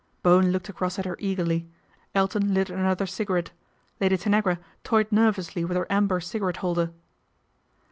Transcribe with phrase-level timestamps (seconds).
[0.23, 1.69] Bowen looked across at her eagerly,
[2.15, 3.51] Elton lit another cigarette,
[3.99, 6.89] Lady Tanagra toyed nervously with her amber cigarette holder.